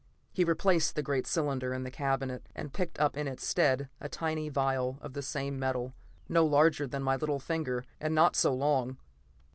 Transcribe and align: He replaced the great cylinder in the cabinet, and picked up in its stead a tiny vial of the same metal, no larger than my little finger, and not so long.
He 0.31 0.43
replaced 0.43 0.95
the 0.95 1.03
great 1.03 1.27
cylinder 1.27 1.75
in 1.75 1.83
the 1.83 1.91
cabinet, 1.91 2.47
and 2.55 2.73
picked 2.73 2.97
up 2.99 3.15
in 3.15 3.27
its 3.27 3.45
stead 3.45 3.87
a 3.99 4.09
tiny 4.09 4.49
vial 4.49 4.97
of 4.99 5.13
the 5.13 5.21
same 5.21 5.59
metal, 5.59 5.93
no 6.27 6.43
larger 6.43 6.87
than 6.87 7.03
my 7.03 7.17
little 7.17 7.37
finger, 7.39 7.85
and 7.99 8.15
not 8.15 8.35
so 8.35 8.51
long. 8.51 8.97